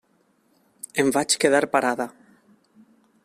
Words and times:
Em 1.03 1.11
vaig 1.17 1.37
quedar 1.45 1.63
parada. 1.75 2.09